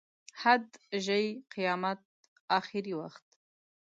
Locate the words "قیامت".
1.53-1.99